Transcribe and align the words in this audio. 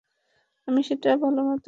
আমি 0.67 0.81
সেটা 0.89 1.09
ভালোমতো 1.17 1.49
পারবো। 1.49 1.59